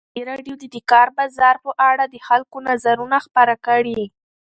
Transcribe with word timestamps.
ازادي 0.03 0.21
راډیو 0.29 0.53
د 0.59 0.63
د 0.73 0.77
کار 0.91 1.07
بازار 1.17 1.55
په 1.65 1.71
اړه 1.89 2.05
د 2.07 2.15
خلکو 2.27 2.57
نظرونه 2.69 3.17
خپاره 3.25 3.55
کړي. 3.67 4.01